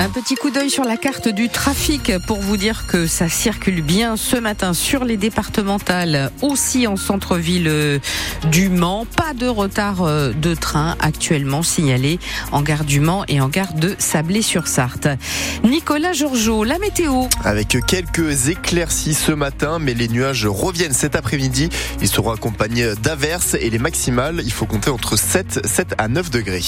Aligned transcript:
Un 0.00 0.08
petit 0.08 0.34
coup 0.34 0.48
d'œil 0.48 0.70
sur 0.70 0.84
la 0.84 0.96
carte 0.96 1.28
du 1.28 1.50
trafic 1.50 2.10
pour 2.26 2.40
vous 2.40 2.56
dire 2.56 2.86
que 2.86 3.06
ça 3.06 3.28
circule 3.28 3.82
bien 3.82 4.16
ce 4.16 4.38
matin 4.38 4.72
sur 4.72 5.04
les 5.04 5.18
départementales, 5.18 6.32
aussi 6.40 6.86
en 6.86 6.96
centre-ville 6.96 7.68
euh, 7.68 7.98
du 8.50 8.70
Mans. 8.70 9.04
Pas 9.04 9.34
de 9.34 9.46
retard 9.46 10.00
euh, 10.00 10.32
de 10.32 10.54
train 10.54 10.96
actuellement 11.00 11.62
signalé 11.62 12.18
en 12.50 12.62
gare 12.62 12.84
du 12.84 13.00
Mans 13.00 13.26
et 13.28 13.42
en 13.42 13.50
gare 13.50 13.74
de 13.74 13.94
Sablé-sur-Sarthe. 13.98 15.08
Nicolas 15.64 16.14
Georgeot, 16.14 16.64
la 16.64 16.78
météo. 16.78 17.24
Avec 17.44 17.76
quelques 17.86 18.48
éclaircies 18.48 19.12
ce 19.12 19.32
matin, 19.32 19.78
mais 19.78 19.92
les 19.92 20.08
nuages 20.08 20.46
reviennent 20.46 20.94
cet 20.94 21.14
après-midi. 21.14 21.68
Ils 22.00 22.08
seront 22.08 22.30
accompagnés 22.30 22.94
d'averses 23.02 23.52
et 23.52 23.68
les 23.68 23.78
maximales, 23.78 24.40
il 24.42 24.52
faut 24.52 24.64
compter 24.64 24.88
entre 24.88 25.18
7, 25.18 25.66
7 25.66 25.94
à 25.98 26.08
9 26.08 26.30
degrés. 26.30 26.62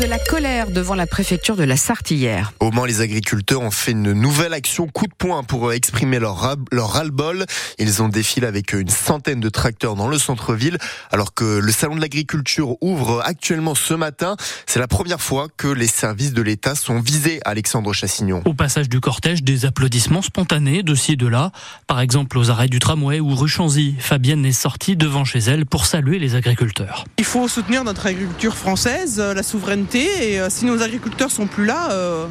De 0.00 0.06
la 0.06 0.18
colère 0.18 0.70
devant 0.70 0.94
la 0.94 1.06
préfecture 1.06 1.56
de 1.56 1.62
la 1.62 1.76
Sarthe 1.76 2.10
hier. 2.10 2.54
Au 2.58 2.70
Mans, 2.70 2.86
les 2.86 3.02
agriculteurs 3.02 3.60
ont 3.60 3.70
fait 3.70 3.90
une 3.90 4.12
nouvelle 4.12 4.54
action 4.54 4.86
coup 4.86 5.06
de 5.06 5.12
poing 5.12 5.42
pour 5.42 5.74
exprimer 5.74 6.18
leur, 6.18 6.56
leur 6.72 6.92
ras-le-bol. 6.92 7.44
Ils 7.78 8.02
ont 8.02 8.08
défilé 8.08 8.46
avec 8.46 8.72
une 8.72 8.88
centaine 8.88 9.40
de 9.40 9.50
tracteurs 9.50 9.96
dans 9.96 10.08
le 10.08 10.16
centre-ville, 10.16 10.78
alors 11.12 11.34
que 11.34 11.44
le 11.44 11.70
salon 11.70 11.96
de 11.96 12.00
l'agriculture 12.00 12.76
ouvre 12.80 13.20
actuellement 13.26 13.74
ce 13.74 13.92
matin. 13.92 14.36
C'est 14.64 14.78
la 14.78 14.88
première 14.88 15.20
fois 15.20 15.48
que 15.54 15.68
les 15.68 15.86
services 15.86 16.32
de 16.32 16.40
l'État 16.40 16.74
sont 16.74 17.00
visés, 17.00 17.40
Alexandre 17.44 17.92
Chassignon. 17.92 18.40
Au 18.46 18.54
passage 18.54 18.88
du 18.88 19.00
cortège, 19.00 19.42
des 19.42 19.66
applaudissements 19.66 20.22
spontanés 20.22 20.82
de 20.82 20.94
ci 20.94 21.18
de 21.18 21.26
là. 21.26 21.52
Par 21.86 22.00
exemple, 22.00 22.38
aux 22.38 22.48
arrêts 22.48 22.68
du 22.68 22.78
tramway 22.78 23.20
ou 23.20 23.34
rue 23.34 23.50
Chanzy, 23.50 23.96
Fabienne 23.98 24.46
est 24.46 24.52
sortie 24.52 24.96
devant 24.96 25.26
chez 25.26 25.40
elle 25.40 25.66
pour 25.66 25.84
saluer 25.84 26.18
les 26.18 26.36
agriculteurs. 26.36 27.04
Il 27.18 27.26
faut 27.26 27.48
soutenir 27.48 27.84
notre 27.84 28.06
agriculture 28.06 28.56
française, 28.56 29.20
la 29.20 29.42
souveraineté. 29.42 29.89
Et 29.94 30.40
euh, 30.40 30.48
si 30.50 30.66
nos 30.66 30.82
agriculteurs 30.82 31.30
sont 31.30 31.46
plus 31.46 31.64
là, 31.64 31.90
euh, 31.90 32.26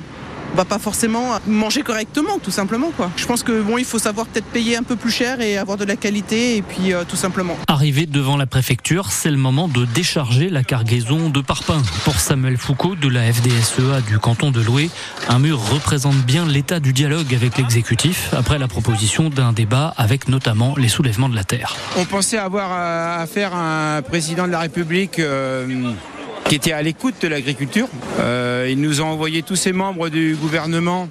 on 0.54 0.58
va 0.58 0.66
pas 0.66 0.80
forcément 0.80 1.40
manger 1.46 1.82
correctement, 1.82 2.40
tout 2.42 2.52
simplement. 2.52 2.92
Quoi. 2.96 3.12
Je 3.16 3.26
pense 3.26 3.44
que 3.44 3.62
bon, 3.62 3.78
il 3.78 3.86
faut 3.86 4.00
savoir 4.00 4.28
peut-être 4.28 4.46
payer 4.46 4.78
un 4.78 4.84
peu 4.84 4.96
plus 4.96 5.12
cher 5.12 5.42
et 5.42 5.58
avoir 5.58 5.78
de 5.78 5.86
la 5.86 5.96
qualité, 5.96 6.58
et 6.58 6.62
puis 6.62 6.94
euh, 6.94 7.04
tout 7.08 7.16
simplement. 7.16 7.58
Arrivé 7.68 8.06
devant 8.06 8.38
la 8.38 8.46
préfecture, 8.46 9.12
c'est 9.12 9.30
le 9.30 9.38
moment 9.38 9.68
de 9.68 9.86
décharger 9.86 10.50
la 10.50 10.64
cargaison 10.64 11.30
de 11.30 11.42
parpaing. 11.42 11.82
Pour 12.04 12.20
Samuel 12.20 12.58
Foucault 12.58 12.96
de 12.96 13.08
la 13.08 13.32
FDSEA 13.32 14.02
du 14.08 14.20
canton 14.20 14.52
de 14.52 14.62
Loué, 14.62 14.90
un 15.28 15.40
mur 15.40 15.60
représente 15.60 16.18
bien 16.18 16.46
l'état 16.46 16.80
du 16.80 16.94
dialogue 16.94 17.34
avec 17.34 17.58
l'exécutif 17.58 18.34
après 18.34 18.58
la 18.58 18.68
proposition 18.68 19.30
d'un 19.30 19.54
débat 19.54 19.94
avec 19.98 20.30
notamment 20.30 20.76
les 20.78 20.90
soulèvements 20.90 21.30
de 21.30 21.36
la 21.36 21.44
terre. 21.44 21.76
On 21.98 22.06
pensait 22.06 22.38
avoir 22.38 23.20
affaire 23.20 23.54
à 23.54 23.98
un 23.98 24.02
président 24.02 24.48
de 24.48 24.52
la 24.52 24.60
République 24.60 25.20
qui 26.50 26.56
était 26.56 26.72
à 26.72 26.82
l'écoute 26.82 27.14
de 27.22 27.28
l'agriculture. 27.28 27.88
Euh, 28.20 28.68
il 28.68 28.82
nous 28.82 29.02
a 29.02 29.04
envoyé 29.04 29.44
tous 29.44 29.56
ses 29.56 29.72
membres 29.72 30.10
du 30.10 30.36
gouvernement 30.36 31.08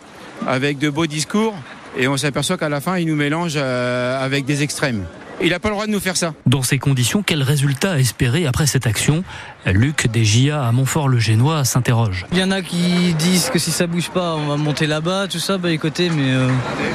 avec 0.48 0.78
de 0.78 0.90
beaux 0.90 1.06
discours 1.06 1.54
et 1.96 2.08
on 2.08 2.16
s'aperçoit 2.16 2.56
qu'à 2.56 2.68
la 2.68 2.80
fin, 2.80 2.98
il 2.98 3.06
nous 3.06 3.14
mélange 3.14 3.54
euh, 3.56 4.20
avec 4.20 4.44
des 4.44 4.64
extrêmes. 4.64 5.04
Il 5.40 5.50
n'a 5.50 5.60
pas 5.60 5.68
le 5.68 5.74
droit 5.74 5.86
de 5.86 5.92
nous 5.92 6.00
faire 6.00 6.16
ça. 6.16 6.34
Dans 6.46 6.62
ces 6.62 6.78
conditions, 6.78 7.22
quel 7.22 7.42
résultat 7.42 7.98
espérer 7.98 8.46
après 8.46 8.66
cette 8.66 8.86
action 8.86 9.22
Luc 9.66 10.08
des 10.08 10.50
à 10.50 10.72
Montfort-le-Génois 10.72 11.64
s'interroge. 11.64 12.26
Il 12.32 12.38
y 12.38 12.42
en 12.42 12.50
a 12.50 12.62
qui 12.62 13.14
disent 13.14 13.50
que 13.50 13.58
si 13.58 13.70
ça 13.70 13.86
bouge 13.86 14.10
pas, 14.10 14.34
on 14.34 14.46
va 14.46 14.56
monter 14.56 14.86
là-bas, 14.86 15.28
tout 15.28 15.38
ça, 15.38 15.58
bah 15.58 15.70
écoutez, 15.70 16.10
mais 16.10 16.32
euh, 16.32 16.48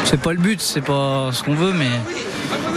c'est 0.05 0.19
pas 0.19 0.33
le 0.33 0.39
but, 0.39 0.61
c'est 0.61 0.81
pas 0.81 1.29
ce 1.31 1.43
qu'on 1.43 1.55
veut, 1.55 1.73
mais 1.73 1.87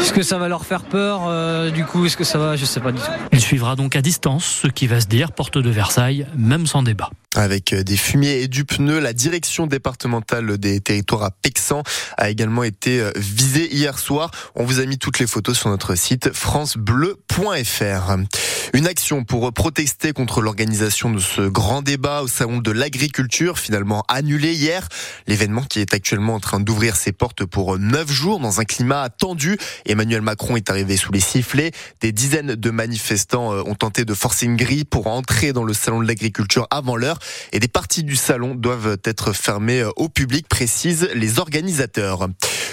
est-ce 0.01 0.13
que 0.13 0.23
ça 0.23 0.39
va 0.39 0.49
leur 0.49 0.65
faire 0.65 0.83
peur 0.83 1.23
euh, 1.29 1.71
Du 1.71 1.85
coup, 1.85 2.07
est-ce 2.07 2.17
que 2.17 2.25
ça 2.25 2.39
va 2.39 2.57
Je 2.57 2.65
sais 2.65 2.81
pas 2.81 2.93
du 2.93 2.99
tout. 2.99 3.11
Il 3.33 3.41
suivra 3.41 3.77
donc 3.77 3.97
à 3.97 4.03
distance 4.03 4.61
ce 4.63 4.69
qui 4.69 4.87
va 4.87 5.01
se 5.01 5.07
dire 5.07 5.33
porte 5.33 5.59
de 5.59 5.71
Versailles, 5.71 6.27
même 6.37 6.67
sans 6.67 6.83
débat. 6.83 7.11
Avec 7.37 7.75
euh, 7.75 7.83
des 7.83 7.97
fumiers 7.97 8.41
et 8.43 8.49
du 8.49 8.65
pneu, 8.65 8.99
la 8.99 9.13
direction 9.13 9.67
départementale 9.67 10.57
des 10.57 10.81
territoires 10.81 11.23
à 11.23 11.31
Pexan 11.31 11.83
a 12.17 12.31
également 12.31 12.65
été 12.65 13.01
euh, 13.01 13.13
visée 13.17 13.73
hier 13.75 13.99
soir. 13.99 14.31
On 14.55 14.65
vous 14.65 14.81
a 14.81 14.87
mis 14.87 14.97
toutes 14.97 15.19
les 15.19 15.27
photos 15.27 15.59
sur 15.59 15.69
notre 15.69 15.95
site 15.97 16.33
francebleu.fr. 16.33 18.17
Une 18.73 18.87
action 18.87 19.25
pour 19.25 19.53
protester 19.53 20.13
contre 20.13 20.41
l'organisation 20.41 21.11
de 21.11 21.19
ce 21.19 21.43
grand 21.43 21.83
débat 21.83 22.23
au 22.23 22.29
salon 22.29 22.59
de 22.59 22.71
l'agriculture, 22.71 23.59
finalement 23.59 24.03
annulé 24.09 24.55
hier. 24.55 24.89
L'événement 25.27 25.63
qui 25.63 25.81
est 25.81 25.93
actuellement 25.93 26.35
en 26.35 26.41
train 26.41 26.61
d'ouvrir 26.61 26.97
ses 26.97 27.13
portes 27.13 27.45
pour 27.45 27.79
neuf 27.79 28.11
jours 28.11 28.41
dans 28.41 28.61
un 28.61 28.65
climat 28.65 29.09
tendu. 29.11 29.59
Emmanuel 29.85 30.23
Macron 30.23 30.57
est 30.57 30.71
arrivé 30.71 30.97
sous 30.97 31.13
les 31.13 31.21
sifflets. 31.21 31.73
Des 32.01 32.13
dizaines 32.13 32.55
de 32.55 32.71
manifestants 32.71 33.53
euh, 33.53 33.63
ont 33.67 33.75
tenté 33.75 34.05
de 34.05 34.15
forcer 34.15 34.47
une 34.47 34.57
grille 34.57 34.85
pour 34.85 35.07
entrer 35.07 35.53
dans 35.53 35.65
le 35.65 35.75
salon 35.75 36.01
de 36.01 36.07
l'agriculture 36.07 36.67
avant 36.71 36.97
l'heure 36.97 37.19
et 37.53 37.61
des 37.61 37.69
parties 37.69 38.05
du 38.05 38.17
salon 38.17 38.55
doivent 38.55 38.99
être 39.05 39.33
fermées 39.33 39.81
euh, 39.81 39.91
au 39.97 40.09
public, 40.09 40.49
précisent 40.49 41.09
les 41.15 41.39
organisateurs. 41.39 42.29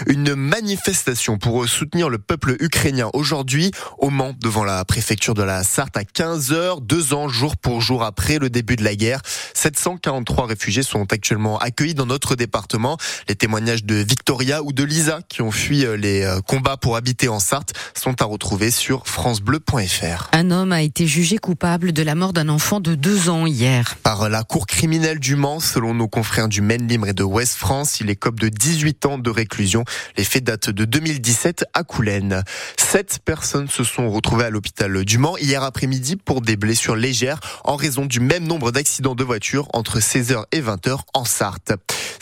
Une 0.08 0.36
manifestation 0.36 1.38
pour 1.38 1.68
soutenir 1.68 2.10
le 2.10 2.18
peuple 2.18 2.56
ukrainien 2.60 3.10
aujourd'hui 3.14 3.72
au 3.98 4.10
Mans 4.10 4.34
devant 4.40 4.64
la 4.64 4.86
préfecture 4.86 5.34
de 5.34 5.44
la 5.44 5.64
Sarthe 5.64 5.98
à 5.98 6.04
15h, 6.04 6.82
deux 6.82 7.14
ans 7.14 7.28
jour 7.28 7.58
pour 7.58 7.82
jour 7.82 8.04
après 8.04 8.40
le 8.40 8.50
début 8.50 8.76
de 8.76 8.84
la 8.84 8.96
guerre. 8.96 9.22
743 9.54 10.48
réfugiés 10.48 10.84
sont 10.84 11.12
actuellement 11.12 11.58
accueillis 11.60 11.94
dans 11.94 12.06
notre 12.06 12.36
département. 12.36 12.98
Les 13.28 13.36
témoignages 13.36 13.84
de 13.84 13.96
Victoria 13.96 14.64
ou 14.64 14.72
de 14.72 14.84
Lisa 14.84 15.20
qui 15.28 15.42
ont 15.42 15.52
fui 15.52 15.86
euh, 15.86 15.98
les 15.98 16.24
euh, 16.24 16.40
combats 16.42 16.78
pour 16.78 16.96
habiter 16.96 17.28
en 17.28 17.40
Sarthe 17.40 17.74
sont 17.94 18.22
à 18.22 18.26
retrouver 18.26 18.72
sur 18.72 19.08
francebleu.fr. 19.08 20.30
Un 20.32 20.52
homme 20.52 20.72
a 20.72 20.82
été 20.82 21.08
jugé 21.08 21.38
coupable 21.38 21.92
de 21.92 22.04
la 22.04 22.16
mort 22.16 22.34
d'un 22.34 22.50
enfant 22.50 22.80
de 22.80 22.96
deux 22.96 23.30
ans 23.30 23.46
hier. 23.46 23.96
Par 24.04 24.30
la 24.30 24.44
cour 24.44 24.66
criminelle 24.66 25.20
du 25.20 25.36
Mans, 25.36 25.60
selon 25.60 25.94
nos 25.94 26.08
confrères 26.08 26.48
du 26.48 26.62
Maine 26.62 26.88
Libre 26.88 27.08
et 27.08 27.14
de 27.14 27.24
Ouest 27.24 27.56
France, 27.56 28.00
il 28.00 28.10
est 28.10 28.14
écope 28.14 28.40
de 28.40 28.48
18 28.48 29.06
ans 29.08 29.18
de 29.18 29.30
réclusion. 29.30 29.83
Les 30.18 30.24
faits 30.24 30.44
datent 30.44 30.70
de 30.70 30.86
2017 30.86 31.66
à 31.74 31.84
Coulennes. 31.84 32.44
Sept 32.78 33.20
personnes 33.24 33.68
se 33.68 33.84
sont 33.84 34.10
retrouvées 34.10 34.46
à 34.46 34.50
l'hôpital 34.50 35.04
du 35.06 35.18
Mans 35.18 35.38
hier 35.38 35.64
après-midi 35.64 36.16
pour 36.16 36.42
des 36.42 36.56
blessures 36.56 36.96
légères 36.96 37.40
en 37.64 37.76
raison 37.76 38.06
du 38.06 38.20
même 38.20 38.46
nombre 38.46 38.72
d'accidents 38.72 39.16
de 39.16 39.24
voiture 39.24 39.68
entre 39.74 40.00
16h 40.00 40.44
et 40.52 40.62
20h 40.62 41.00
en 41.14 41.26
Sarthe. 41.26 41.74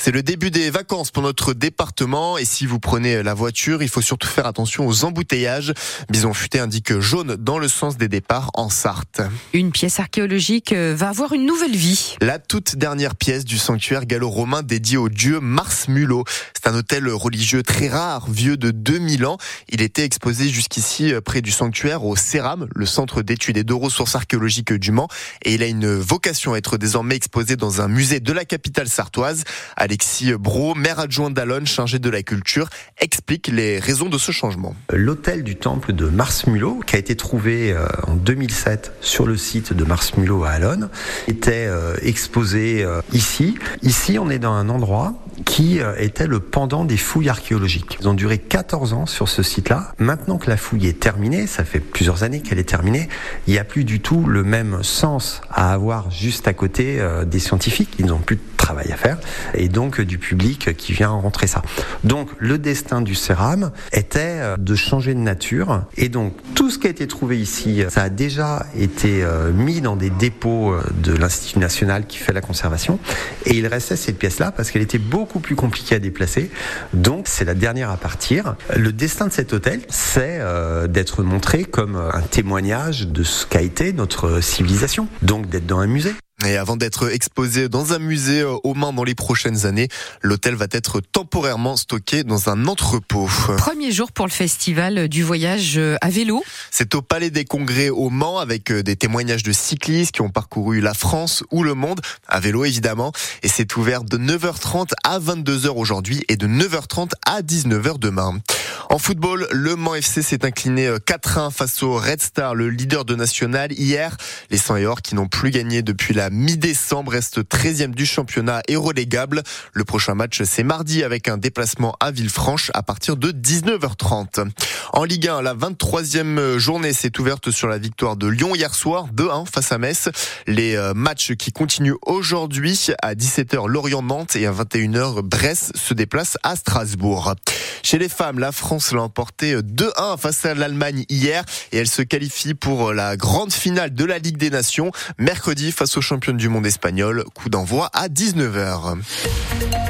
C'est 0.04 0.12
le 0.12 0.24
début 0.24 0.50
des 0.50 0.72
vacances 0.72 1.12
pour 1.12 1.22
notre 1.22 1.54
département 1.54 2.40
et 2.40 2.44
si 2.44 2.66
vous 2.66 2.80
prenez 2.80 3.22
la 3.22 3.36
voiture, 3.36 3.84
il 3.84 3.88
faut 3.88 4.02
surtout 4.02 4.28
faire 4.28 4.48
attention 4.48 4.88
aux 4.88 5.06
embouteillages. 5.06 5.76
Bison 6.10 6.34
Futé 6.34 6.58
indique 6.58 6.98
jaune 6.98 7.36
dans 7.36 7.60
le 7.60 7.68
sens 7.68 7.98
des 7.98 8.08
départs 8.08 8.50
en 8.56 8.70
Sarthe. 8.70 9.22
Une 9.54 9.72
pièce 9.72 10.00
archéologique 10.00 10.74
euh, 10.74 10.96
va 10.98 11.10
avoir 11.10 11.34
une 11.34 11.46
nouvelle 11.46 11.76
vie. 11.76 12.16
La 12.20 12.40
toute 12.40 12.78
dernière 12.78 13.16
pièce 13.16 13.46
du 13.46 13.60
sanctuaire 13.60 14.08
gallo-romain 14.08 14.64
dédié 14.64 14.98
au 14.98 15.08
dieu 15.08 15.40
Mars 15.40 15.88
Mulot. 15.88 16.24
C'est 16.56 16.68
un 16.68 16.74
hôtel 16.74 17.08
religieux 17.08 17.62
très 17.62 17.88
rare, 17.88 18.28
vieux 18.28 18.58
de 18.58 18.72
2000 18.72 19.28
ans. 19.28 19.38
Il 19.70 19.84
était 19.84 20.04
exposé 20.04 20.50
jusqu'ici 20.50 21.14
euh, 21.14 21.22
près 21.22 21.44
du 21.44 21.52
sanctuaire 21.52 22.06
au 22.06 22.16
CERAM, 22.16 22.68
le 22.74 22.88
centre 22.88 23.22
d'études 23.22 23.58
et 23.58 23.64
de 23.64 23.74
ressources 23.74 24.16
archéologiques 24.16 24.74
du 24.74 24.92
Mans. 24.92 25.10
Et 25.46 25.54
il 25.54 25.62
a 25.62 25.68
une 25.68 25.94
vocation 25.94 26.54
à 26.54 26.58
être 26.58 26.80
désormais 26.80 27.18
exposé 27.18 27.56
dans 27.56 27.82
un 27.82 27.88
musée 27.88 28.20
de 28.20 28.34
la 28.34 28.46
capitale 28.46 28.90
sartoise. 28.90 29.44
Alexis 29.92 30.32
Bro, 30.40 30.74
maire 30.74 31.00
adjoint 31.00 31.32
d'Alonne, 31.32 31.68
chargé 31.68 32.00
de 32.00 32.10
la 32.10 32.24
culture, 32.24 32.70
explique 33.02 33.50
les 33.50 33.78
raisons 33.78 34.08
de 34.08 34.18
ce 34.18 34.32
changement. 34.32 34.74
L'hôtel 34.90 35.44
du 35.44 35.58
temple 35.58 35.92
de 35.92 36.06
Mars 36.08 36.48
Mulot, 36.48 36.80
qui 36.88 36.96
a 36.96 37.00
été 37.00 37.18
trouvé 37.18 37.74
euh, 37.74 37.86
en 38.08 38.16
2007 38.16 38.94
sur 39.02 39.28
le 39.28 39.36
site 39.36 39.74
de 39.74 39.84
Mars 39.84 40.16
Mulot 40.16 40.46
à 40.46 40.52
Alonne, 40.52 40.90
était 41.28 41.66
euh, 41.68 41.98
exposé 42.04 42.86
euh, 42.86 43.02
ici. 43.12 43.58
Ici, 43.84 44.18
on 44.18 44.30
est 44.30 44.40
dans 44.40 44.54
un 44.54 44.70
endroit 44.70 45.14
qui 45.46 45.80
était 45.98 46.28
le 46.28 46.40
pendant 46.40 46.86
des 46.86 46.98
fouilles 46.98 47.30
archéologiques. 47.30 47.98
Ils 48.00 48.08
ont 48.08 48.14
duré 48.14 48.38
14 48.38 48.94
ans 48.94 49.06
sur 49.06 49.30
ce 49.30 49.44
site-là. 49.44 49.94
Maintenant 49.98 50.38
que 50.38 50.50
la 50.50 50.58
fouille 50.58 50.88
est 50.88 51.00
terminée, 51.00 51.48
ça 51.48 51.64
fait 51.64 51.80
plusieurs 51.80 52.24
années 52.24 52.42
qu'elle 52.42 52.60
est 52.60 52.68
terminée, 52.70 53.10
il 53.48 53.54
n'y 53.54 53.60
a 53.60 53.64
plus 53.64 53.84
du 53.84 54.00
tout 54.00 54.26
le 54.26 54.44
même 54.44 54.84
sens 54.84 55.42
à 55.50 55.74
avoir 55.74 56.12
juste 56.12 56.48
à 56.48 56.54
côté 56.54 57.02
des 57.26 57.40
scientifiques. 57.40 57.96
Ils 58.00 58.08
n'ont 58.08 58.20
plus 58.20 58.36
de 58.38 58.42
travail 58.62 58.92
à 58.92 58.98
faire 58.98 59.18
et 59.54 59.68
donc 59.70 60.00
du 60.02 60.18
public 60.18 60.76
qui 60.78 60.94
vient 60.94 61.10
rentrer 61.10 61.48
ça. 61.48 61.62
Donc 62.04 62.30
le 62.38 62.58
destin 62.58 63.02
du 63.02 63.16
céram 63.16 63.72
était 63.92 64.20
euh, 64.20 64.58
de 64.58 64.76
changer 64.76 65.14
de 65.14 65.20
nature 65.20 65.84
et 65.98 66.10
donc 66.10 66.34
tout 66.56 66.70
ce 66.70 66.78
qui 66.78 66.88
a 66.88 66.90
été 66.90 67.08
trouvé 67.08 67.40
ici, 67.40 67.84
ça 67.90 68.04
a 68.04 68.10
déjà 68.10 68.66
été 68.78 69.24
euh, 69.24 69.52
mis 69.52 69.82
dans 69.82 69.96
des 69.96 70.10
dépôts 70.10 70.74
euh, 70.74 70.84
de 71.04 71.14
l'Institut 71.14 71.60
national 71.60 72.06
qui 72.06 72.18
fait 72.18 72.34
la 72.34 72.42
conservation 72.42 73.00
et 73.46 73.56
il 73.56 73.66
restait 73.68 73.96
cette 73.96 74.20
pièce-là 74.20 74.52
parce 74.52 74.72
qu'elle 74.72 74.82
était 74.82 75.00
beaucoup 75.00 75.31
plus 75.40 75.56
compliquée 75.56 75.96
à 75.96 76.00
déplacer. 76.00 76.52
Donc 76.94 77.28
c'est 77.28 77.46
la 77.46 77.54
dernière 77.56 77.90
à 77.90 77.98
partir. 77.98 78.56
Le 78.76 78.92
destin 78.92 79.28
de 79.28 79.32
cet 79.32 79.54
hôtel, 79.54 79.82
c'est 79.90 80.42
d'être 80.90 81.24
montré 81.24 81.64
comme 81.64 81.96
un 81.96 82.22
témoignage 82.22 83.08
de 83.08 83.24
ce 83.24 83.46
qu'a 83.46 83.62
été 83.62 83.94
notre 83.94 84.42
civilisation, 84.42 85.08
donc 85.22 85.50
d'être 85.50 85.66
dans 85.66 85.80
un 85.80 85.88
musée. 85.88 86.14
Et 86.46 86.58
avant 86.58 86.76
d'être 86.76 87.12
exposé 87.12 87.70
dans 87.70 87.94
un 87.94 88.00
musée 88.00 88.42
euh, 88.42 88.56
aux 88.64 88.74
mains 88.74 88.94
dans 88.94 89.04
les 89.04 89.14
prochaines 89.14 89.66
années, 89.66 89.90
l'hôtel 90.22 90.56
va 90.56 90.66
être 90.72 91.00
temporairement 91.00 91.78
stocké 91.78 92.24
dans 92.24 92.50
un 92.50 92.68
entrepôt. 92.68 93.30
Premier 93.58 93.92
jour 93.92 94.12
pour 94.12 94.26
le 94.26 94.32
festival 94.32 95.08
du 95.08 95.24
voyage 95.24 95.78
euh, 95.78 95.98
à 96.02 96.10
vélo. 96.10 96.44
C'est 96.72 96.96
au 96.96 97.02
Palais 97.02 97.30
des 97.30 97.46
Congrès 97.46 97.90
au 97.90 98.10
Mans 98.10 98.40
avec 98.40 98.72
euh, 98.72 98.82
des 98.82 98.96
témoignages 98.96 99.44
de 99.44 99.52
cyclistes 99.52 100.14
qui 100.14 100.22
ont 100.22 100.30
parcouru 100.30 100.82
la 100.82 100.96
France 100.96 101.44
ou 101.52 101.64
le 101.64 101.76
monde 101.76 102.02
à 102.28 102.40
vélo 102.40 102.66
évidemment. 102.66 103.12
Et 103.44 103.48
c'est 103.48 103.76
ouvert 103.78 104.04
de 104.04 104.18
9h30 104.18 104.94
à 105.04 105.20
22h 105.20 105.70
aujourd'hui 105.70 106.24
et 106.28 106.38
de 106.38 106.48
9h30 106.48 107.12
à 107.26 107.42
19h 107.42 108.00
demain. 108.00 108.40
En 108.90 108.98
football, 108.98 109.48
le 109.52 109.76
Mans 109.76 109.96
FC 109.96 110.22
s'est 110.22 110.46
incliné 110.46 110.90
4-1 110.90 111.52
face 111.52 111.84
au 111.84 111.96
Red 111.96 112.22
Star, 112.22 112.56
le 112.56 112.70
leader 112.70 113.06
de 113.06 113.16
national 113.16 113.72
hier. 113.72 114.18
Les 114.50 114.58
100 114.58 114.78
et 114.78 114.86
or 114.86 115.02
qui 115.02 115.16
n'ont 115.16 115.28
plus 115.28 115.52
gagné 115.52 115.82
depuis 115.82 116.14
la 116.14 116.30
mi-décembre 116.30 117.12
restent 117.12 117.40
13e 117.40 117.94
du 117.94 118.06
championnat 118.06 118.62
et 118.68 118.76
relégable. 118.76 119.44
Le 119.74 119.84
prochain 119.84 120.16
match 120.16 120.42
c'est 120.44 120.64
mardi 120.64 121.04
avec 121.04 121.28
un 121.28 121.38
déplacement 121.38 121.96
à 122.00 122.12
Villefranche 122.12 122.72
à 122.74 122.84
partir 122.84 123.18
de 123.18 123.32
19h30. 123.32 124.50
En 124.94 125.04
Ligue 125.04 125.28
1, 125.28 125.42
la 125.42 125.54
23e 125.54 126.58
journée 126.58 126.94
s'est 126.94 127.18
ouverte 127.20 127.52
sur 127.52 127.68
la 127.68 127.78
victoire 127.78 128.18
de 128.18 128.28
Lyon 128.28 128.56
hier 128.56 128.74
soir 128.74 129.08
2-1 129.16 129.46
face 129.46 129.72
à 129.72 129.78
Metz. 129.78 130.10
Les 130.48 130.76
euh, 130.76 130.94
matchs 130.94 131.34
qui 131.36 131.52
continuent 131.52 131.96
aujourd'hui 132.06 132.88
à 133.02 133.14
17h 133.16 133.68
Lorient-Nantes 133.68 134.36
et 134.36 134.46
à 134.46 134.52
21h 134.52 135.22
Brest 135.22 135.72
se 135.76 135.94
déplacent 135.94 136.38
à 136.44 136.56
Strasbourg. 136.56 137.36
Chez 137.84 137.98
les 137.98 138.10
femmes, 138.10 138.40
la 138.40 138.52
France 138.52 138.92
l'a 138.92 139.02
emporté 139.02 139.56
2-1 139.56 140.18
face 140.18 140.46
à 140.46 140.54
l'Allemagne 140.54 141.06
hier 141.10 141.44
et 141.72 141.78
elle 141.78 141.88
se 141.88 142.02
qualifie 142.02 142.54
pour 142.54 142.94
la 142.94 143.18
grande 143.18 143.52
finale 143.52 143.94
de 143.94 144.06
la 144.06 144.20
Ligue 144.20 144.38
des 144.38 144.50
Nations 144.50 144.92
mercredi 145.18 145.72
face 145.72 145.98
aux 145.98 146.02
championnes 146.02 146.38
du 146.38 146.50
monde 146.50 146.66
espagnol. 146.66 147.24
Coup 147.34 147.50
d'envoi 147.50 147.90
à 147.94 148.08
19h. 148.08 148.98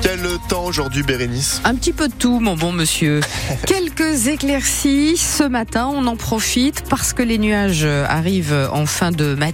Quel 0.01 0.19
temps 0.49 0.65
aujourd'hui, 0.65 1.03
Bérénice? 1.03 1.61
Un 1.63 1.75
petit 1.75 1.93
peu 1.93 2.07
de 2.07 2.13
tout, 2.13 2.39
mon 2.39 2.55
bon 2.55 2.71
monsieur. 2.71 3.19
Quelques 3.67 4.27
éclaircies 4.27 5.17
ce 5.17 5.44
matin, 5.44 5.89
on 5.94 6.07
en 6.07 6.15
profite 6.15 6.83
parce 6.89 7.13
que 7.13 7.21
les 7.21 7.37
nuages 7.37 7.85
arrivent 7.85 8.69
en 8.71 8.85
fin 8.85 9.11
de 9.11 9.35
matinée. 9.35 9.51